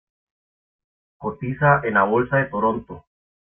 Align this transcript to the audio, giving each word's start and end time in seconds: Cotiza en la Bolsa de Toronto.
Cotiza 1.19 1.81
en 1.83 1.93
la 1.93 2.05
Bolsa 2.05 2.37
de 2.37 2.45
Toronto. 2.45 3.05